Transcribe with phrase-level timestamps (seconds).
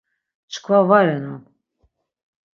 [0.51, 1.41] Çkva va renan.